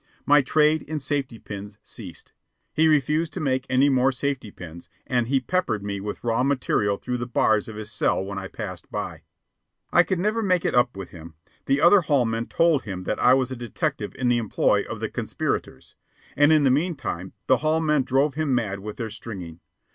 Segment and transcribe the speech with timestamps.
[0.25, 2.33] My trade in safety pins ceased.
[2.73, 6.97] He refused to make any more safety pins, and he peppered me with raw material
[6.97, 9.21] through the bars of his cell when I passed by.
[9.93, 11.35] I could never make it up with him.
[11.67, 15.01] The other hall men told him that I was a detective in the employ of
[15.01, 15.93] the conspirators.
[16.35, 19.59] And in the meantime the hall men drove him mad with their stringing.